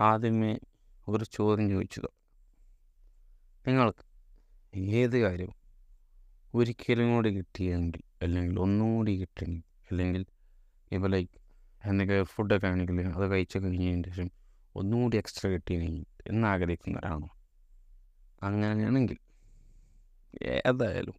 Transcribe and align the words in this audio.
ആദ്യമേ 0.00 0.52
ഒരു 1.08 1.24
ചോദ്യം 1.32 1.68
ചോദിച്ചു 1.70 2.00
നിങ്ങൾക്ക് 3.64 4.04
ഏത് 4.94 5.16
കാര്യവും 5.16 5.56
ഒരിക്കലും 6.54 7.08
കൂടി 7.14 7.30
കിട്ടിയെങ്കിൽ 7.30 8.02
അല്ലെങ്കിൽ 8.22 8.60
ഒന്നുകൂടി 8.60 9.12
കൂടി 9.12 9.12
കിട്ടണമെങ്കിൽ 9.20 9.64
അല്ലെങ്കിൽ 9.90 10.24
ഇപ്പോൾ 10.92 11.10
ലൈക്ക് 11.10 11.36
എന്തെങ്കിലും 11.84 12.24
ഫുഡൊക്കെ 12.24 12.66
ആണെങ്കിൽ 12.66 13.06
അത് 13.08 13.26
കഴിച്ച് 13.30 13.58
കഴിഞ്ഞതിന് 13.58 14.10
ശേഷം 14.10 14.28
ഒന്നുകൂടി 14.74 15.16
എക്സ്ട്രാ 15.16 15.50
കിട്ടിയെങ്കിൽ 15.50 16.06
എന്ന് 16.26 16.46
ആഗ്രഹിക്കുന്നവരാണോ? 16.48 17.28
അങ്ങനെയാണെങ്കിൽ 18.42 19.18
ഏതായാലും 20.42 21.16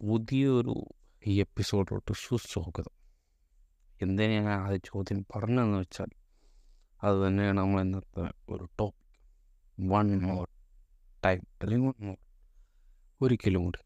പുതിയൊരു 0.00 0.74
ഈ 1.22 1.34
എപ്പിസോഡിലോട്ട് 1.40 2.12
സുസ്വാഗതം 2.12 2.94
എന്തിനാണ് 4.00 4.54
ആ 4.62 4.76
ചോദ്യം 4.84 5.26
പറഞ്ഞതെന്ന് 5.30 5.78
വെച്ചാൽ 5.78 6.10
അത് 7.06 7.26
തന്നെയാണ് 7.26 7.58
നമ്മൾ 7.60 7.80
ഇന്നത്തെ 7.80 8.22
ഒരു 8.48 8.68
ടോപ്പിക് 8.78 9.00
വൺ 9.78 10.08
മോർ 10.26 10.46
ടൈം 11.24 11.46
അല്ലെങ്കിൽ 11.62 11.86
വൺ 11.88 12.06
മോർ 12.06 12.18
ഒരിക്കലും 13.20 13.64
കൂടി. 13.64 13.80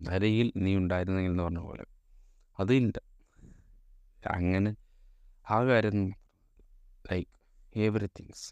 അരയിൽ 0.00 0.52
നീ 0.56 0.76
ഉണ്ടായിരുന്നെങ്കിൽ 0.76 1.30
എന്ന് 1.30 1.42
പറഞ്ഞ 1.42 1.58
പോലെ. 1.58 1.84
അതില്ല 2.58 2.98
അങ്ങനെ 4.36 4.70
ആ 5.50 5.58
കാര്യം 5.64 5.98
like 7.10 7.30
everythings 7.78 8.46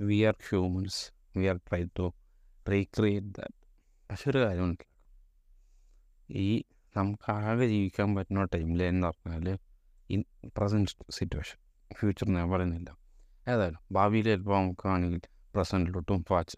we 0.00 0.24
are 0.24 0.36
humans 0.48 1.00
we 1.36 1.46
are 1.46 1.56
try 1.68 1.82
to 1.98 2.06
recreate 2.70 3.26
that 3.26 3.58
പക്ഷെ 4.10 4.30
ഒരു 4.30 4.38
കാര്യം 4.44 4.64
മനസ്സിലാക്കാം 4.64 4.92
ഈ 6.44 6.48
നമുക്ക് 6.96 7.30
ആകെ 7.32 7.66
ജീവിക്കാൻ 7.66 8.14
പറ്റുന്ന 8.14 8.44
ടൈമിൽ 8.44 8.82
എന്ന് 8.82 9.06
പറഞ്ഞാൽ 9.06 9.58
ഇൻ 10.10 10.20
പ്രസന്റ് 10.58 10.92
സിറ്റുവേഷൻ 11.10 11.58
ഫ്യൂച്ചർ 11.90 12.26
ഞാൻ 12.28 12.46
പറയുന്നില്ല. 12.50 12.90
ഏതായാലും 13.46 13.80
ഭാവിയിൽ 13.92 14.24
ചിലപ്പോൾ 14.24 14.56
നമുക്കാണെങ്കിൽ 14.60 15.22
പ്രസന്റിലോട്ടും 15.54 16.24
ഫാച്ച് 16.28 16.56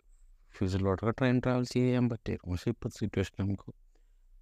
ഫ്യൂച്ചറിലോട്ടൊക്കെ 0.55 1.11
ട്രെയിൻ 1.11 1.39
ട്രാവൽ 1.45 1.65
ചെയ്യാൻ 1.65 2.09
പറ്റുമായിരുന്നു 2.09 2.53
പക്ഷേ 2.53 2.71
ഇപ്പോഴത്തെ 2.71 2.99
സിറ്റുവേഷൻ 2.99 3.35
നമുക്ക് 3.43 3.71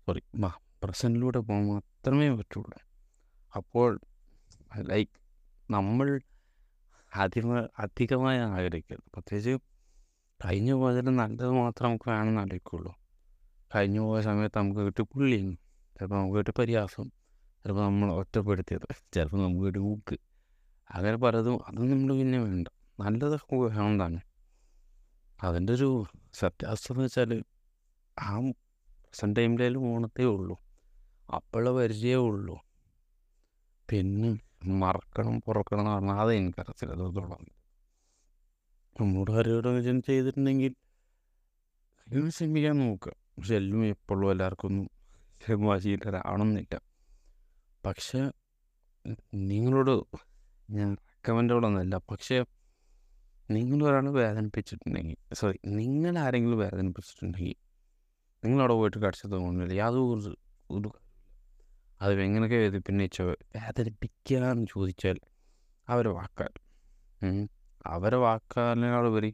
സോറി 0.05 0.23
ബാ 0.35 0.51
പ്രസന്റിലൂടെ 0.85 1.39
പോകാൻ 1.39 1.65
മാത്രമേ 1.69 2.29
പറ്റുള്ളൂ. 2.31 2.79
അപ്പോൾ 3.57 3.91
ലൈക്ക് 4.91 5.15
നമ്മൾ 5.71 6.21
അധിക 7.13 7.47
അധികമായി 7.79 8.39
ആഗ്രഹിക്കരുത്. 8.39 9.09
പ്രത്യേകിച്ച് 9.15 9.55
കഴിഞ്ഞു 10.41 10.75
പോയതിൽ 10.75 11.09
നല്ലത് 11.17 11.51
മാത്രം 11.51 11.89
നമുക്ക് 11.89 12.11
വേണമെന്ന് 12.11 12.41
ആലോചിക്കുള്ളൂ 12.41 12.93
കഴിഞ്ഞു 13.75 14.01
പോയ 14.01 14.21
സമയത്ത് 14.21 14.59
നമുക്ക് 14.59 14.81
കിട്ടി 14.81 15.03
പുള്ളിയും 15.13 15.51
ചിലപ്പോൾ 15.95 16.17
നമുക്ക് 16.21 16.39
കിട്ടി 16.39 16.53
പരിഹാസം 16.59 17.07
ചിലപ്പോൾ 17.61 17.85
നമ്മൾ 17.85 18.09
ഒറ്റപ്പെടുത്തിയത് 18.13 18.89
ചിലപ്പോൾ 19.15 19.43
നമുക്ക് 19.43 19.67
കിട്ടി 19.67 19.81
ഊക്ക്. 19.93 20.17
അങ്ങനെ 20.91 21.17
പലതും 21.17 21.57
അതും 21.69 21.91
നമ്മൾ 21.91 22.13
പിന്നെ 22.15 22.39
വേണ്ട. 22.39 22.67
നല്ലതൊക്കെ 22.99 23.57
വേണ്ടാണ് 23.77 24.19
അതിന്റെ 25.39 25.73
ഒരു 25.73 25.89
സത്യാവസ്ഥ 26.35 26.93
എന്ന് 26.93 27.05
വെച്ചാൽ 27.05 27.33
ആ 28.17 28.31
പ്രസന്റ് 29.05 29.37
ടൈമിലും 29.39 29.83
ഓണത്തേ 29.91 30.27
ഉള്ളൂ. 30.35 30.57
അപ്പോഴുള്ള 31.29 31.71
പരിചയമേ 31.79 32.23
ഉള്ളൂ. 32.29 32.57
പിന്നെ 33.89 34.31
മറക്കണം 34.83 35.35
പുറക്കണം 35.47 35.81
എന്ന് 35.81 35.93
പറഞ്ഞാൽ 35.95 36.21
അത് 36.21 36.33
എനിക്കറിയത്തില്ല 36.35 36.93
അത്രത്തോളം 36.97 37.43
നമ്മളോട് 38.97 39.33
ആരോടും 39.39 39.77
ചെയ്തിട്ടുണ്ടെങ്കിൽ 40.09 40.73
അതിന് 42.07 42.31
ശ്രമിക്കാൻ 42.37 42.77
നോക്കുക 42.79 43.13
പക്ഷെ 43.37 43.55
എല്ലാം 43.57 43.85
എപ്പോഴും 43.87 44.27
എല്ലാവർക്കും 44.33 44.69
ഒന്നും 44.71 44.89
ക്ഷമാശീലരാവണമെന്നില്ല 45.41 46.75
പക്ഷെ 47.85 48.21
നിങ്ങളോട് 49.49 49.95
ഞാൻ 50.71 50.95
റെക്കമെൻഡോടൊന്നുമല്ല 50.95 51.97
പക്ഷേ 51.97 52.45
നിങ്ങൾ 53.51 53.89
ഒരാൾ 53.89 54.11
വേദനിപ്പിച്ചിട്ടുണ്ടെങ്കിൽ 54.11 55.35
സോറി 55.35 55.59
നിങ്ങൾ 55.67 56.19
ആരെങ്കിലും 56.19 56.59
വേദനിപ്പിച്ചിട്ടുണ്ടെങ്കിൽ 56.59 57.55
നിങ്ങളവിടെ 58.45 58.73
പോയിട്ട് 58.73 58.97
കടിച്ചത് 58.97 59.31
കൊണ്ടില്ല 59.31 59.73
യാതൊരു 59.73 60.37
ഒരു 60.71 60.93
അത് 62.03 62.23
എങ്ങനെയൊക്കെ 62.23 62.57
വേദനിപ്പിച്ച 62.57 63.23
വേദനിപ്പിക്കാന്ന് 63.23 64.67
ചോദിച്ചാൽ 64.71 65.21
അവരെ 65.89 66.09
വാക്കാൽ. 66.09 66.49
അവരെ 67.87 68.17
വാക്കാലിനോടുപരി 68.17 69.31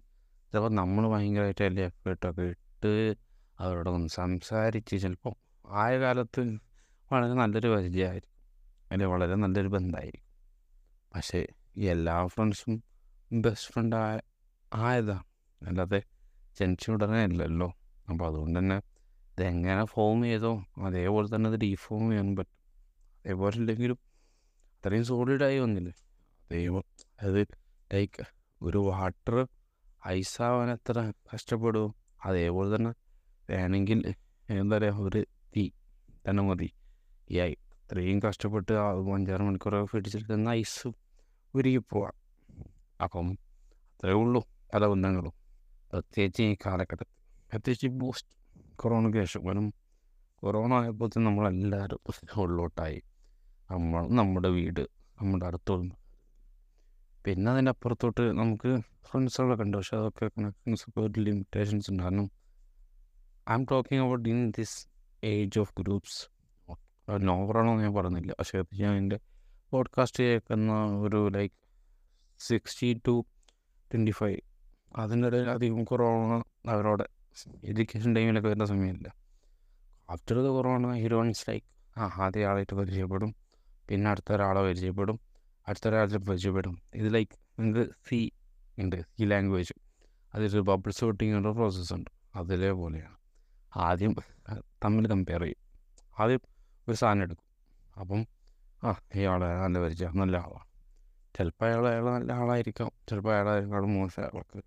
ചിലപ്പോൾ 0.52 0.70
നമ്മൾ 0.70 1.08
ഭയങ്കരമായിട്ട് 1.08 1.64
വലിയ 1.64 1.84
എഫേർട്ടൊക്കെ 1.84 2.42
ഇട്ട് 2.42 3.16
അവരോടൊന്ന് 3.60 4.08
സംസാരിച്ച് 4.08 4.96
ചിലപ്പോൾ 4.96 5.34
ആയ 5.66 6.00
കാലത്ത് 6.00 6.40
വളരെ 7.12 7.34
നല്ലൊരു 7.34 7.68
പരിചയമായിരിക്കും. 7.68 8.36
അല്ലെങ്കിൽ 8.90 9.12
വളരെ 9.12 9.34
നല്ലൊരു 9.34 9.68
ബന്ധമായിരിക്കും 9.68 10.29
പക്ഷേ 11.14 11.40
എല്ലാ 11.92 12.26
ഫ്രണ്ട്സും 12.26 12.74
ബെസ്റ്റ് 13.30 13.72
ഫ്രണ്ട് 13.72 13.96
ആയ 13.96 14.16
ആയതാണ് 14.72 15.26
അല്ലാതെ 15.62 16.00
ജനിച്ച 16.58 16.90
ഉടനെ 16.90 17.22
അല്ലല്ലോ. 17.22 17.68
അപ്പോൾ 18.08 18.24
അതുകൊണ്ട് 18.26 18.58
തന്നെ 18.58 18.78
ഇതെങ്ങനെ 19.32 19.84
ഫോം 19.84 20.22
ചെയ്തോ 20.22 20.52
അതേപോലെ 20.86 21.34
തന്നെ 21.34 21.50
അത് 21.50 21.58
ഡീഫോം 21.64 22.04
ചെയ്യാൻ 22.10 22.36
പറ്റും. 22.36 22.56
അതേപോലെ 23.18 23.56
ഇല്ലെങ്കിലും 23.56 23.98
അത്രയും 24.74 25.04
സോളിഡായി 25.04 25.58
വന്നില്ലേ? 25.58 25.94
അതേപോലെ 26.44 26.86
അത് 27.26 27.40
ലൈക്ക് 27.90 28.24
ഒരു 28.60 28.78
വാട്ടർ 28.90 29.36
ഐസാവാൻ 30.08 30.70
എത്ര 30.70 30.96
കഷ്ടപ്പെടുമോ 31.30 31.88
അതേപോലെ 32.24 32.76
തന്നെ 32.76 32.92
വേണമെങ്കിൽ 33.50 34.00
എന്താ 34.48 34.76
പറയുക 34.76 35.06
ഒരു 35.08 35.20
തീ 35.56 35.64
തന്നെ 36.26 36.42
മതി. 36.42 36.68
ഈ 37.30 37.36
ഐ 37.40 37.52
ഇത്രയും 37.82 38.18
കഷ്ടപ്പെട്ട് 38.26 38.72
അഞ്ചാറ് 39.16 39.42
മണിക്കൂറൊക്കെ 39.42 39.88
പിടിച്ചിട്ട് 39.92 40.48
ഐസ് 40.48 40.88
ഉരുകി 41.54 41.80
പോവാം 41.88 42.16
അപ്പം 43.00 43.28
അത്രേ 43.92 44.12
ഉള്ളൂ 44.12 44.40
പല 44.74 44.86
ബന്ധങ്ങളും 44.86 45.34
പ്രത്യേകിച്ച് 45.92 46.42
ഈ 46.42 46.56
കാലഘട്ടത്തിൽ 46.66 47.08
പ്രത്യേകിച്ച് 47.52 47.88
പോസ്റ്റ് 48.00 48.34
കൊറോണയ്ക്ക് 48.76 49.18
ശേഷം 49.18 49.46
കാരണം 49.46 49.66
കൊറോണ 50.42 50.72
ആയപ്പോൾ 50.74 51.08
നമ്മളെല്ലാവരും 51.18 52.00
ഉള്ളോട്ടായി 52.36 53.00
നമ്മൾ 53.70 54.04
നമ്മുടെ 54.08 54.48
വീട് 54.48 54.84
നമ്മുടെ 55.20 55.46
അടുത്തുള്ള 55.46 55.90
പിന്നെ 57.24 57.50
അതിന്റെ 57.50 57.70
അപ്പുറത്തോട്ട് 57.70 58.24
നമുക്ക് 58.32 58.70
ഫ്രണ്ട്സുകളെ 59.04 59.56
കണ്ടു 59.56 59.76
പക്ഷെ 59.76 59.96
അതൊക്കെ 59.96 60.26
കണക്ഷൻസ് 60.26 60.84
ഒക്കെ 60.88 61.00
ഒരു 61.00 61.20
ലിമിറ്റേഷൻസ് 61.20 61.90
ഉണ്ട് 61.90 62.02
കാരണം 62.02 62.26
I 63.48 63.54
am 63.54 63.64
talking 63.64 64.02
about 64.02 64.28
in 64.28 64.50
this 64.50 64.76
age 65.22 65.58
of 65.60 65.72
groups 65.80 66.20
നോവറാണോ 67.22 67.74
ഞാൻ 67.80 67.92
പറയുന്നില്ല 67.94 68.32
പക്ഷേ 68.38 68.62
ഞാൻ 68.74 68.92
എന്റെ 68.94 69.18
പോഡ്കാസ്റ്റ് 69.70 70.24
കേൾക്കുന്ന 70.24 70.72
ഒരു 70.84 71.28
like 71.28 71.54
sixty 72.38 73.00
to 73.06 73.24
twenty 73.92 74.10
five 74.10 74.40
അതിന്റെ 74.96 75.28
ഇടയിൽ 75.28 75.50
അധികം 75.50 75.84
കൊറോണ 75.84 76.42
അവരോട്. 76.68 77.02
എഡ്യൂക്കേഷൻ 77.64 78.16
ടൈമിലൊക്കെ 78.16 78.48
വരുന്ന 78.48 78.64
സമയമില്ല. 78.64 79.14
After 80.10 80.38
the 80.38 80.46
corona 80.46 80.94
heroines 80.94 81.50
like 81.50 81.98
ആ 81.98 82.24
ആദ്യ 82.24 82.46
ആളായിട്ട് 82.46 82.74
പരിചയപ്പെടും. 82.74 83.34
പിന്നെ 83.88 84.10
അടുത്ത 84.10 84.32
ഒരാളെ 84.32 84.62
പരിചയപ്പെടും. 84.62 85.20
അടുത്ത 85.68 85.88
ഒരാളെ 85.88 86.18
പരിചയപ്പെടും. 86.18 86.82
ഇത് 86.94 87.14
ലൈക്ക് 87.14 87.62
നിങ്ങൾക്ക് 87.62 87.92
സി 88.08 88.32
ഉണ്ട്. 88.78 89.02
ഈ 89.18 89.24
ലാംഗ്വേജ് 89.24 89.72
അതൊരു 90.34 90.60
ബബിൾ 90.60 90.90
സോട്ടിങ് 90.90 91.34
പ്രോസസ്സുണ്ട് 91.34 91.54
പ്രോസസ്സ് 91.54 91.94
ഉണ്ട്. 91.94 92.10
ആദ്യം 93.76 94.14
തമ്മിൽ 94.84 95.06
കമ്പയർ 95.06 95.40
ചെയ്യും. 95.40 95.56
ആദ്യം 96.18 96.40
ഒരു 96.88 96.96
സാധനം 96.96 97.22
എടുക്കും. 97.22 97.44
അപ്പം 98.00 98.39
ആ 98.82 98.90
ഇയാളെ 99.14 99.48
നല്ല 99.62 99.78
പരിചയം 99.78 100.14
നല്ല 100.18 100.36
ആളാണ് 100.36 100.66
ചിലപ്പോൾ 101.36 101.64
അയാൾ 101.66 101.84
അയാൾ 101.88 102.04
നല്ല 102.14 102.30
ആളായിരിക്കാം. 102.32 102.90
ചിലപ്പോൾ 103.08 103.32
അയാൾ 103.34 103.84
മോശം 103.96 104.22
ആൾക്ക് 104.26 104.60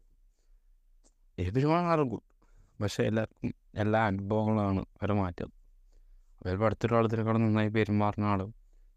എവരിവൺ 1.38 1.86
ആർ 1.94 2.02
ഗുഡ് 2.12 2.28
പക്ഷേ 2.82 3.04
എല്ലാവർക്കും 3.04 3.52
എല്ലാ 3.84 4.00
അനുഭവങ്ങളാണ് 4.10 4.82
അവരെ 5.00 5.16
മാറ്റം. 5.22 5.50
ചിലപ്പോൾ 6.44 6.66
അടുത്തൊരാൾ 6.66 6.98
ആളത്തിനേക്കാളും 7.00 7.42
നന്നായി 7.46 7.72
പെരുമാറുന്ന 7.78 8.28
ആൾ 8.34 8.42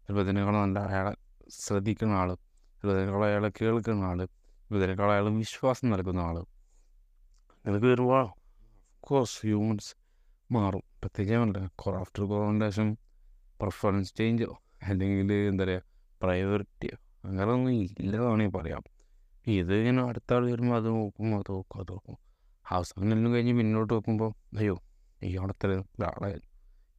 ചിലപ്പോൾ 0.03 0.21
ഇതിനേക്കാൾ 0.25 0.55
നല്ല 0.65 0.79
അയാളെ 0.91 1.13
ശ്രദ്ധിക്കുന്ന 1.61 2.13
ആൾ 2.21 2.29
ചിലപ്പോൾ 2.77 2.93
ഇതിനേക്കാൾ 2.97 3.25
അയാളെ 3.29 3.51
കേൾക്കുന്ന 3.59 4.05
ആൾ 4.11 4.21
ഇതിനേക്കാൾ 4.69 5.11
അയാൾ 5.15 5.27
വിശ്വാസം 5.41 5.89
നൽകുന്ന 5.93 6.21
ആൾ 6.29 6.37
ഇതൊക്കെ 7.65 7.87
വരുമ്പോൾ 7.87 8.23
കോഴ്സ് 9.07 9.39
ഹ്യൂമൻസ് 9.45 9.91
മാറും. 10.49 10.85
പ്രത്യേകിച്ച് 11.01 11.91
ആഫ്റ്റർ 12.03 12.23
കൊറോണ 12.31 12.63
ശേഷം 12.69 12.89
പെർഫോമൻസ് 13.61 14.13
ചേഞ്ചോ 14.17 14.51
അല്ലെങ്കിൽ 14.83 15.33
എന്താ 15.33 15.63
പറയുക 15.63 15.81
പ്രയോറിറ്റിയോ 16.23 16.97
അങ്ങനെ 17.25 17.51
ഒന്നും 17.51 17.71
ഇല്ലതാണെങ്കിൽ 17.71 18.57
പറയാം. 18.57 18.83
ഇത് 19.47 19.73
ഇങ്ങനെ 19.75 20.03
അടുത്ത 20.03 20.33
ആൾ 20.33 20.51
വരുമ്പോൾ 20.51 20.75
അത് 20.75 20.87
നോക്കും 20.87 21.35
അത് 21.39 21.51
നോക്കും 21.51 21.79
അത് 21.79 21.91
നോക്കും. 21.91 22.17
അവസാനം 22.67 23.13
എല്ലാം 23.13 23.33
കഴിഞ്ഞ് 23.33 23.53
മുന്നോട്ട് 23.53 23.93
നോക്കുമ്പോൾ 23.93 24.57
അയ്യോ 24.57 24.75
ഈ 25.23 25.35
അവിടുത്തെ 25.35 25.83
ആളെ 26.05 26.39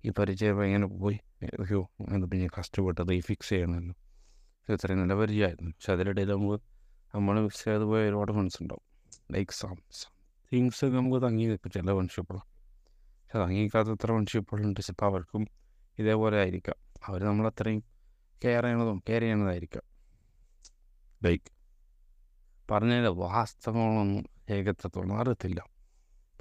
ഈ 0.04 0.10
പരിചയം 0.10 0.64
ഇങ്ങനെ 0.64 0.86
പോയി? 0.86 1.18
അയ്യോ 1.42 1.90
അങ്ങനെ 2.00 2.26
പിന്നെ 2.26 2.48
കഷ്ടപ്പെട്ടത് 2.58 3.12
ഈ 3.12 3.20
ഫിക്സ് 3.20 3.48
ചെയ്യണമല്ലോ. 3.48 3.94
ഇത്രയും 4.68 5.00
നല്ല 5.00 5.14
പരിചയമായിരുന്നു. 5.14 5.70
പക്ഷെ 5.70 5.92
അതിനിടയിൽ 5.92 6.28
നമുക്ക് 6.28 6.64
നമ്മൾ 7.14 7.48
ഫിക്സ് 7.48 7.64
ചെയ്ത് 7.64 7.82
പോയ 7.82 8.08
ഒരുപാട് 8.08 8.32
ഫ്രണ്ട്സ് 8.32 8.62
ഉണ്ടാവും. 8.62 8.84
ലൈക്ക് 9.32 9.52
സം 9.52 9.76
തിങ്സ് 10.52 10.84
ഒക്കെ 10.84 10.96
നമുക്ക് 10.96 11.22
തങ്ങി 11.22 11.46
നിൽക്കും 11.46 11.70
ചില 11.70 11.92
ഫ്രണ്ട്ഷിപ്പുകൾ 11.92 12.40
പക്ഷെ 13.22 13.38
തങ്ങിക്കാത്ത 13.38 13.88
എത്ര 13.88 14.06
ഫ്രണ്ട്ഷിപ്പുകളുണ്ട് 14.06 14.80
ചിലപ്പോൾ 14.80 15.06
അവർക്കും 15.06 15.46
ഇതേപോലെ 15.98 16.38
ആയിരിക്കാം. 16.38 16.76
അവർ 17.06 17.24
നമ്മളത്രയും 17.24 17.82
കെയർ 18.44 18.62
ചെയ്യണതും 18.62 19.02
കെയർ 19.08 19.20
ചെയ്യണതായിരിക്കാം 19.20 19.84
ലൈക്ക് 21.22 21.50
പറഞ്ഞതിന്റെ 22.70 23.08
വാസ്തവങ്ങളൊന്നും 23.08 24.24
ഏകത്വത്തോളം 24.50 25.20
അറിയത്തില്ല. 25.20 25.60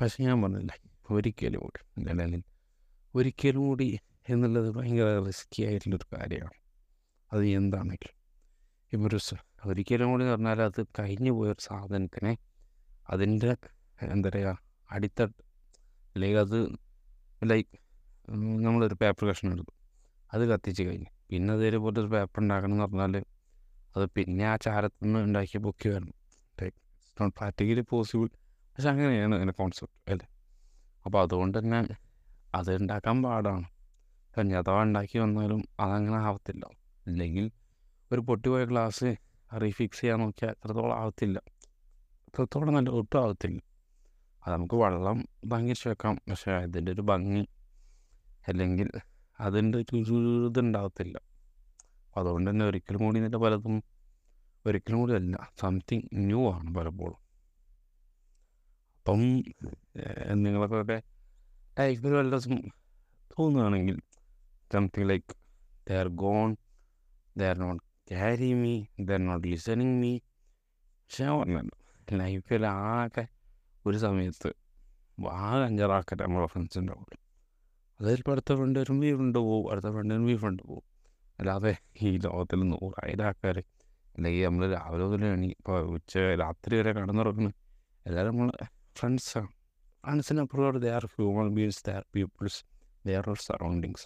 പക്ഷെ 0.01 0.23
ഞാൻ 0.23 0.41
പറഞ്ഞില്ല 0.41 0.73
ഒരിക്കലും 1.09 1.59
കൂടി 1.59 2.09
അല്ലെങ്കിൽ 2.09 2.43
ഒരിക്കലും 3.15 3.61
കൂടി 3.61 3.99
എന്നുള്ളത് 4.29 4.69
ഭയങ്കര 4.71 5.23
റിസ്ക്കി 5.25 5.63
ആയിട്ടുള്ളൊരു 5.63 6.07
കാര്യമാണ്. 6.15 6.57
അത് 7.33 7.45
എന്താണെങ്കിലും. 7.47 8.15
ഇപ്പോൾ 8.93 9.07
ഒരു 9.07 9.19
ഒരിക്കലും 9.63 10.09
കൂടി 10.09 10.25
പറഞ്ഞാൽ 10.25 10.61
അത് 10.61 10.87
കഴിഞ്ഞു 10.99 11.31
പോയൊരു 11.31 11.61
സാധനത്തിനെ 11.61 12.37
അതിന്റെ 13.09 13.55
എന്താ 14.01 14.29
പറയുക 14.29 14.57
അടിത്തട്ട് 14.91 15.41
അല്ലെങ്കിൽ 16.15 16.39
അത് 16.39 16.57
ലൈക്ക് 17.43 17.79
നമ്മളൊരു 18.65 18.95
പേപ്പർ 18.95 19.27
കഷ്ണം 19.27 19.51
എടുക്കും 19.51 19.76
അത് 20.33 20.45
കത്തിച്ച് 20.45 20.83
കഴിഞ്ഞു. 20.83 21.05
പിന്നെ 21.29 21.53
അതേപോലത്തെ 21.53 22.01
ഒരു 22.01 22.07
പേപ്പർ 22.07 22.41
ഉണ്ടാക്കണം 22.41 22.71
എന്ന് 22.71 22.83
പറഞ്ഞാൽ 22.83 23.25
അത് 23.95 24.09
പിന്നെ 24.09 24.45
ആ 24.45 24.55
ചാരത്തിൽ 24.55 25.05
നിന്ന് 25.05 25.19
ഉണ്ടാക്കിയ 25.19 25.59
ബുക്ക് 25.59 25.89
വരണം 25.89 26.13
നോട്ട് 27.17 27.35
പ്രാക്ടിക്കലി 27.35 27.81
പോസിബിൾ 27.89 28.27
പക്ഷെ 28.75 28.89
അങ്ങനെയാണ് 28.89 29.35
അതിന്റെ 29.35 29.53
കോൺസെപ്റ്റ് 29.53 30.11
അല്ലേ? 30.11 30.27
അപ്പോൾ 31.05 31.21
അതുകൊണ്ട് 31.21 31.57
തന്നെ 31.57 31.87
അത് 32.55 32.75
ഉണ്ടാക്കാൻ 32.75 33.23
പാടാണ്. 33.23 33.65
ഇപ്പം 34.27 34.57
അഥവാ 34.57 34.83
ഉണ്ടാക്കി 34.83 35.17
വന്നാലും 35.17 35.63
അതങ്ങനെ 35.79 36.17
ആവത്തില്ല. 36.17 36.65
അല്ലെങ്കിൽ 37.07 37.51
ഒരു 38.11 38.21
പൊട്ടിപ്പോയ 38.21 38.65
ഗ്ലാസ് 38.65 39.15
റീഫിക്സ് 39.61 40.01
ചെയ്യാൻ 40.01 40.19
നോക്കിയാൽ 40.19 40.51
എത്രത്തോളം 40.51 40.97
ആവത്തില്ല. 40.97 41.39
എത്രത്തോളം 42.27 42.73
നല്ല 42.73 42.89
ഒട്ടും 42.89 43.23
ആവത്തില്ല. 43.23 43.59
അത് 44.47 44.53
നമുക്ക് 44.53 44.75
വെള്ളം 44.75 45.27
ഭംഗിച്ച് 45.45 45.87
വെക്കാം. 45.87 46.15
പക്ഷേ 46.29 46.51
അതിന്റെ 46.51 46.91
ഒരു 46.91 47.01
ഭംഗി 47.01 47.47
അല്ലെങ്കിൽ 48.47 48.89
അതിന്റെ 49.39 49.79
ഇതുണ്ടാകത്തില്ല 50.47 51.17
അപ്പോൾ 52.07 52.19
അതുകൊണ്ട് 52.21 52.49
തന്നെ 52.49 52.65
ഒരിക്കലും 52.65 53.01
കൂടി 53.03 53.19
ഇതിന്റെ 53.19 53.37
പലതും 53.37 53.75
ഒരിക്കലും 54.65 54.99
കൂടി 54.99 55.13
അല്ല 55.13 55.35
സംതിങ് 55.59 56.07
ന്യൂ 56.21 56.41
ആണ് 56.51 56.69
പലപ്പോഴും. 56.75 57.19
അപ്പം 58.97 59.19
നിങ്ങൾക്കൊക്കെ 60.43 60.97
ലൈഫിൽ 61.77 62.13
ദിവസം 62.25 62.55
തോന്നുകയാണെങ്കിൽ 63.31 63.97
something 64.71 65.09
like 65.09 65.33
they 65.87 65.95
are 65.99 66.07
gone 66.23 66.49
they 67.35 67.45
are 67.49 67.57
not 67.57 67.81
carry 68.11 68.49
me 68.53 68.73
they 68.99 69.13
are 69.13 69.21
not 69.25 69.45
listening 69.47 69.97
me 70.01 70.13
പക്ഷേ 71.01 71.23
ഞാൻ 71.25 71.35
പറഞ്ഞല്ലോ 71.39 71.77
ലൈഫിൽ 72.07 72.65
ആകെ 72.73 73.25
ഒരു 73.85 73.97
സമയത്ത് 73.97 74.49
ആകെ 75.41 75.63
അഞ്ചാറ് 75.65 75.91
ആൾക്കാർ 75.91 76.19
നമ്മളെ 76.21 76.47
ഫ്രണ്ട്സിന്റെ 76.47 76.93
ഉണ്ടാവുള്ളൂ 76.93 77.17
അത് 77.99 78.07
ചിലപ്പോൾ 78.09 78.33
അടുത്ത 78.33 78.51
ഫ്രണ്ട് 78.57 78.77
വരുമ്പോൾ 78.79 79.05
ഈ 79.07 79.13
ഫ്രണ്ട് 79.15 79.39
പോകും 79.41 79.65
അടുത്ത 79.71 79.89
ഫ്രണ്ട് 79.93 80.13
വരുമ്പോൾ 80.13 80.33
ഈ 80.33 80.39
ഫ്രണ്ട് 80.41 80.63
പോകും 80.63 80.85
അല്ലാതെ 81.39 81.71
ഈ 82.01 82.11
ലോകത്തിൽ 82.25 82.59
നൂറായിരം 82.71 83.25
ആൾക്കാർ 83.25 83.57
അല്ലെങ്കിൽ 84.15 84.43
നമ്മൾ 84.45 84.63
രാവിലെ 84.73 85.03
മുതൽ 85.05 85.23
എണീ 85.29 85.49
ഇപ്പോൾ 85.55 85.79
ഉച്ച 85.95 86.13
രാത്രി 86.41 86.75
വരെ 86.79 86.91
കടന്നിറങ്ങുന്നു 86.97 87.51
എല്ലാവരും 88.05 88.33
നമ്മൾ 88.33 88.49
ഫ്രണ്ട്സാണ് 88.99 89.49
ഫ്രണ്ട്സിനപ്പുറത്തോട് 90.03 90.77
they 90.83 90.89
are 90.89 91.05
human 91.13 91.47
beings 91.55 91.81
they 91.87 91.93
are 91.93 92.05
peoples 92.15 92.59
they 93.05 93.15
are 93.15 93.27
surroundings 93.45 94.05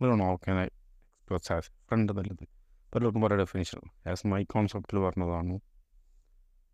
ഇതാണ് 0.00 0.24
ഓക്കെ 0.32 0.50
എക്സ്പ്രസ് 0.64 1.52
ആസ് 1.52 1.70
ഫ്രണ്ട് 1.88 2.12
നല്ലത്. 2.12 2.44
പലർക്കും 2.92 3.22
പല 3.22 3.34
ഡെഫിനേഷൻ 3.34 3.80
ആസ് 4.10 4.26
മൈ 4.26 4.42
കോൺസെപ്റ്റിൽ 4.44 4.98
പറഞ്ഞതാണ് 4.98 5.54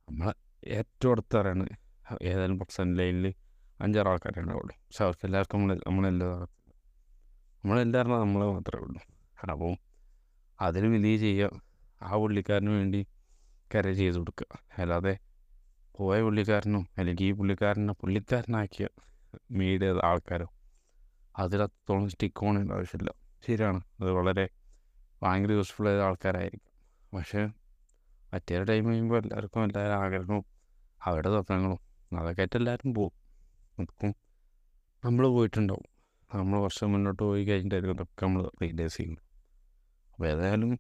നമ്മൾ 0.08 0.28
ഏറ്റവും 0.72 1.12
അടുത്തറിയാണ് 1.12 1.66
ഏതായാലും 2.22 2.58
പെർസെന്റ് 2.58 2.99
ലൈനിൽ 2.99 3.26
അഞ്ചാറ് 3.82 4.08
ആൾക്കാരാണ് 4.08 4.52
ഉള്ളൂ 4.52 4.75
പക്ഷെ 4.76 5.05
അവർക്ക് 5.05 5.26
എല്ലാവർക്കും 5.26 5.61
നമ്മൾ 5.61 5.81
നമ്മളെല്ലാം 5.87 6.40
നമ്മളെല്ലാവരും 7.64 8.20
നമ്മളെ 8.20 8.46
മാത്രമേ 8.46 8.82
ഉള്ളൂ. 8.82 9.00
അപ്പം 9.52 9.76
അതിന് 10.61 10.87
വലിയ 10.87 11.17
ചെയ്യുക 11.17 11.61
ആ 12.02 12.17
പുള്ളിക്കാരന് 12.17 12.69
വേണ്ടി 12.69 13.06
കര 13.75 13.93
ചെയ്ത് 13.93 14.17
കൊടുക്കുക. 14.17 14.46
അല്ലാതെ 14.79 15.19
പോയ 15.96 16.23
പുള്ളിക്കാരനും 16.23 16.88
അല്ലെങ്കിൽ 16.99 17.25
ഈ 17.25 17.32
പുള്ളിക്കാരനെ 17.32 17.93
പുള്ളിക്കാരനാക്കിയ 17.93 18.88
മീഡിയ 19.50 20.00
ആൾക്കാരോ 20.05 20.46
അതിലത്തോളം 21.38 22.08
സ്റ്റിക്ക് 22.08 22.46
ഓൺ 22.46 22.73
ആവശ്യമില്ല. 22.73 23.12
ശരിയാണ്. 23.46 23.81
അത് 24.00 24.11
വളരെ 24.11 24.49
ഭയങ്കര 25.23 25.52
യൂസ്ഫുൾ 25.52 25.88
ആയ 25.88 26.00
ആൾക്കാരായിരിക്കും. 26.00 26.73
പക്ഷേ 27.17 27.46
മറ്റേ 28.35 28.64
ടൈം 28.64 28.88
കഴിയുമ്പോൾ 28.88 29.23
എല്ലാവർക്കും 29.23 29.64
എല്ലാവരും 29.64 29.94
ആഗ്രഹവും 29.94 30.44
അവരുടെ 31.02 31.28
സ്വപ്നങ്ങളും 31.28 32.19
അതൊക്കെ 32.19 32.40
ആയിട്ട് 32.40 32.56
എല്ലാവരും 32.56 32.94
പോകും. 32.94 33.21
അപ്പം 33.78 34.14
നമ്മൾ 35.04 35.26
പോയിട്ടുണ്ടാവും. 35.26 35.82
നമ്മൾ 36.38 36.58
വർഷം 36.58 36.92
മുന്നോട്ട് 36.92 37.22
പോയി 37.22 37.44
കഴിഞ്ഞിട്ടായിരിക്കും 37.44 38.08
നമ്മൾ 38.22 38.50
റീലൈസ് 38.62 38.96
ചെയ്യുന്നത്. 38.96 39.22
അപ്പോൾ 40.12 40.28
ഏതായാലും 40.28 40.78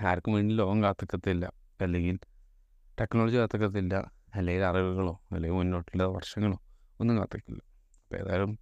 ആർക്കും 0.00 0.34
വേണ്ടി 0.34 0.54
ലോകം 0.54 0.82
കാത്തിക്കത്തില്ല. 0.82 1.52
അല്ലെങ്കിൽ 1.80 2.18
ടെക്നോളജി 3.00 3.36
കാത്തിക്കത്തില്ല. 3.36 4.10
അല്ലെങ്കിൽ 4.34 4.64
അറിവുകളോ 4.64 5.20
അല്ലെങ്കിൽ 5.32 5.58
മുന്നോട്ടുള്ള 5.58 6.04
വർഷങ്ങളോ 6.04 6.60
ഒന്നും 7.00 7.18
കാത്തിക്കില്ല 7.18 7.60
അപ്പോൾ 8.02 8.16
ഏതായാലും 8.16 8.58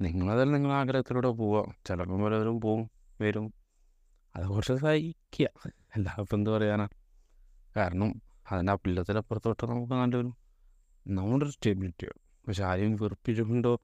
നിങ്ങളതായാലും 0.00 0.54
നിങ്ങളെ 0.54 0.74
ആഗ്രഹത്തിലൂടെ 0.74 1.28
പോവുക. 1.28 1.74
ചിലപ്പം 1.86 2.22
പലവരും 2.22 2.60
പോവും 2.60 2.90
വരും. 3.20 3.52
അത് 4.36 4.46
കുറച്ച് 4.46 4.72
സഹിക്കുക. 4.72 5.48
എല്ലാവർക്കും 5.96 6.36
എന്ത് 6.36 6.50
പറയാനാ? 6.50 6.88
കാരണം 7.76 8.22
അതിന്റെ 8.52 8.72
അപ്പില്ലത്തിനപ്പുറത്തോട്ട് 8.72 9.66
നമുക്ക് 9.66 9.94
നല്ലൊരു 9.94 10.32
നമ്മുടെ 11.08 11.44
ഒരു 11.44 11.52
സ്റ്റെബിലിറ്റി 11.52 12.06
പക്ഷെ 12.48 12.64
ആരെയും 12.64 12.96
വെറുപ്പിച്ചുകൊണ്ടോ 12.96 13.80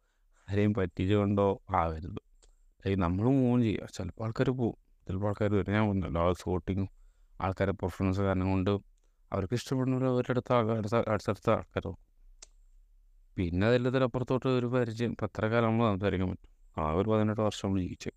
ആരെയും 0.50 0.74
പറ്റിച്ചുകൊണ്ടോ 0.74 1.60
ആവരുത്. 1.70 2.20
അല്ലെങ്കിൽ 2.84 3.02
നമ്മൾ 3.02 3.24
മൂവ് 3.24 3.62
ചെയ്യുക. 3.62 3.86
ചിലപ്പോൾ 3.94 4.24
ആൾക്കാർ 4.24 4.50
പോകും 4.50 4.76
ചിലപ്പോൾ 5.08 5.26
ആൾക്കാർ 5.26 5.54
വരും. 5.54 5.72
ഞാൻ 5.72 5.88
പറഞ്ഞല്ലോ 5.88 6.28
ആ 6.28 6.32
സോട്ടിങ്ങും 6.32 6.88
ആൾക്കാരെ 7.40 7.72
പെർഫോമൻസ് 7.72 8.20
കാരണം 8.20 8.50
കൊണ്ട് 8.50 8.70
അവർക്ക് 9.32 9.54
ഇഷ്ടപ്പെടുന്നവർ 9.54 10.04
അവരുടെ 10.04 10.30
അടുത്ത 10.30 10.52
അടുത്ത 10.52 11.10
അടുത്തടുത്ത 11.10 11.50
ആൾക്കാരോ 11.50 11.96
പിന്നെ 13.36 13.66
അതിലതിനപ്പുറത്തോട്ട് 13.66 14.48
ഒരു 14.48 14.66
പരിചയം. 14.66 15.10
ഇപ്പം 15.10 15.24
എത്ര 15.24 15.46
കാലം 15.46 15.68
നമ്മൾ 15.68 15.94
സംസാരിക്കാൻ 15.94 16.30
പറ്റും? 16.30 16.82
ആ 16.82 16.92
ഒരു 16.92 17.10
പതിനെട്ട് 17.10 17.40
വർഷം 17.40 17.68
നമ്മൾ 17.68 17.80
ജീവിച്ചു. 17.80 18.10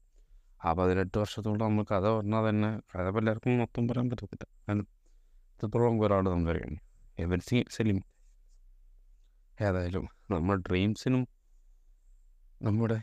ആ 0.66 0.74
പതിനെട്ട് 0.74 1.18
വർഷത്തോളം 1.18 1.68
നമ്മൾ 1.68 1.84
കഥ 1.84 2.10
പറഞ്ഞാൽ 2.10 2.50
തന്നെ 2.50 2.80
കഥ 2.80 3.10
പലർക്കും 3.10 3.58
മൊത്തം 3.58 3.88
പറയാൻ 3.88 4.10
പറ്റത്തില്ല. 4.10 4.48
കാരണം 4.68 4.88
ഇത്രത്തോളം 5.54 6.02
ഒരാൾ 6.02 6.26
സംസാരിക്കുന്നു 6.26 6.80
എവരിത്തിങ് 7.20 7.64
സെലിം. 7.72 8.04
ഏതായാലും 9.62 10.08
നമ്മുടെ 10.32 10.62
ഡ്രീംസിനും 10.70 11.28
നമ്മുടെ 12.62 13.02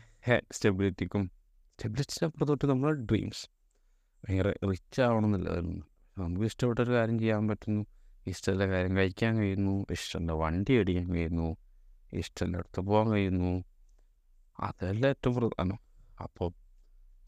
സ്റ്റെബിലിറ്റിക്കും 0.51 1.31
സ്റ്റെബിലിറ്റിന്റെ 1.75 2.25
അപ്പുറത്തോട്ട് 2.25 2.65
നമ്മുടെ 2.65 2.93
ഡ്രീംസ് 2.93 3.49
ഭയങ്കര 4.27 4.53
റിച്ച് 4.69 5.01
ആവണമെന്നില്ല. 5.01 5.49
അതൊന്നും 5.49 5.87
നമുക്ക് 6.17 6.45
ഇഷ്ടപ്പെട്ട 6.45 6.79
ഒരു 6.79 6.91
കാര്യം 6.91 7.19
ചെയ്യാൻ 7.19 7.47
പറ്റുന്നു. 7.47 7.85
ഇഷ്ടമുള്ള 8.27 8.67
കാര്യം 8.67 8.97
കഴിക്കാൻ 8.97 9.37
കഴിയുന്നു. 9.37 9.85
ഇഷ്ടമുള്ള 9.91 10.31
വണ്ടി 10.31 10.79
അടിക്കാൻ 10.79 11.11
കഴിയുന്നു. 11.11 11.57
ഇഷ്ടമുള്ള 12.13 12.57
അടുത്ത് 12.57 12.79
പോകാൻ 12.79 13.11
കഴിയുന്നു. 13.11 13.63
അതല്ല 14.59 15.07
ഏറ്റവും 15.07 15.35
പ്രധാനം. 15.35 15.79
അപ്പോൾ 16.23 16.51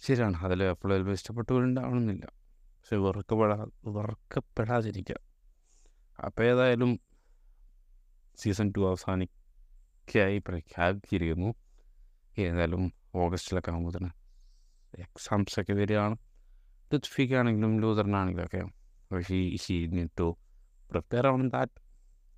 ശരിയാണ്. 0.01 0.37
അതിൽ 0.37 0.63
എപ്പോഴും 0.63 1.11
ഇഷ്ടപ്പെട്ടുകൊണ്ടാവണമെന്നില്ല. 1.11 2.25
പക്ഷെ 2.25 2.95
വെറുക്കപ്പെടാ 2.95 3.67
വെറുക്കപ്പെടാതിരിക്കുക. 3.85 5.15
അപ്പോൾ 6.25 6.43
ഏതായാലും 6.43 6.99
സീസൺ 8.37 8.73
ടു 8.77 8.87
അവസാനിക്കായി 8.87 10.37
പ്രഖ്യാപിച്ചിരിക്കുന്നു. 10.37 11.53
ഏതായാലും 12.39 12.93
ഓഗസ്റ്റിലൊക്കെ 13.15 13.71
ആകുമ്പോൾ 13.71 13.97
തന്നെ 13.97 14.11
എക്സാംസ് 14.99 15.59
ഒക്കെ 15.59 15.73
വരികയാണ്. 15.73 16.17
ഋത്വിക്കാണെങ്കിലും 16.95 17.81
ലൂതറിനാണെങ്കിലും 17.81 18.45
ഒക്കെ 18.45 18.61
പക്ഷേ 19.11 19.35
ഈ 19.35 19.57
ഷീറ്റ് 19.57 20.09
ടു 20.19 20.37
പ്രിപ്പയർ 20.91 21.27
ആവണം 21.27 21.49
ദാറ്റ് 21.49 21.81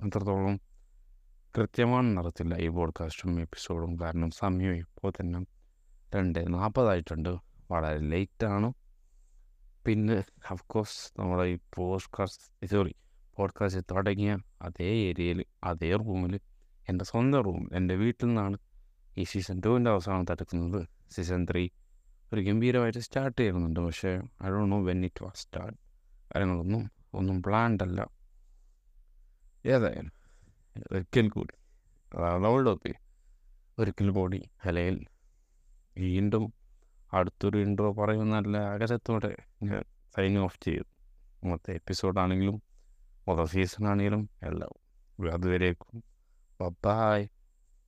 അത്രത്തോളം 0.03 0.59
കൃത്യമാണെന്ന് 1.57 2.21
അറിയത്തില്ല 2.21 2.55
ഈ 2.55 2.67
പോഡ്കാസ്റ്റും 2.67 3.41
എപ്പിസോഡും 3.41 3.99
കാരണം 3.99 4.31
സമയം 4.31 4.75
ഇപ്പോൾ 4.75 5.11
തന്നെ 5.19 5.39
രണ്ട് 6.15 6.53
നാൽപ്പതായിട്ടുണ്ട്. 6.53 7.29
വളരെ 7.71 7.99
ലേറ്റാണ് 7.99 8.73
പിന്നെ 9.85 10.23
അഫ്കോഴ്സ് 10.51 11.19
നമ്മുടെ 11.19 11.43
ഈ 11.43 11.57
പോഡ്കാസ്റ്റ് 11.75 12.67
സോറി 12.67 12.95
പോഡ്കാസ്റ്റ് 13.39 13.81
തുടങ്ങിയ 13.91 14.31
അതേ 14.61 14.89
ഏരിയയിൽ 15.09 15.39
അതേ 15.63 15.89
റൂമിൽ 15.95 16.33
എന്റെ 16.89 17.05
സ്വന്തം 17.05 17.41
റൂം 17.41 17.63
എന്റെ 17.73 17.95
വീട്ടിൽ 17.95 18.25
നിന്നാണ് 18.25 18.57
ഈ 19.17 19.23
സീസൺ 19.23 19.57
ടുവിന്റെ 19.65 19.91
അവസാനം 19.91 20.25
തടുക്കുന്നത്. 20.31 20.79
സീസൺ 21.11 21.41
ത്രീ 21.51 21.63
ഒരു 22.33 22.41
ഗംഭീരമായിട്ട് 22.41 22.99
സ്റ്റാർട്ട് 22.99 23.39
ചെയ്യുന്നുണ്ട്. 23.41 23.79
പക്ഷേ 23.79 24.11
I 24.43 24.49
don't 24.49 24.71
know 24.71 24.79
when 24.83 24.99
it 25.05 25.23
was 25.23 25.41
start 25.41 25.77
കാര്യങ്ങളൊന്നും 26.31 26.83
ഒന്നും 27.13 27.37
പ്ലാൻഡ് 27.43 27.83
അല്ല. 27.83 27.99
ഏതായാലും 29.65 30.13
ഒരിക്കൽ 30.91 31.27
കൂടി 31.29 31.55
ഒക്കെ 32.73 32.93
ഒരിക്കൽ 33.79 34.09
കൂടി 34.09 34.39
അല്ലെങ്കിൽ 34.65 34.97
വീണ്ടും 35.97 36.45
അടുത്തൊരു 37.13 37.57
ഇൻട്രോ 37.57 37.89
പറയുന്ന 37.93 38.33
നല്ല 38.35 38.57
ആഗ്രഹത്തോടെ 38.71 39.31
ഞാൻ 39.63 39.81
സൈൻ 40.15 40.35
ഓഫ് 40.37 40.59
ചെയ്തു 40.63 40.85
മൊത്തം 41.43 41.73
എപ്പിസോഡാണെങ്കിലും 41.73 42.57
മൊത്തം 43.27 43.45
സീസൺ 43.45 43.83
ആണെങ്കിലും 43.87 44.29
എല്ലാം 44.43 44.73
അതുവരേക്കും 45.33 45.97
ബൈ 46.83 47.19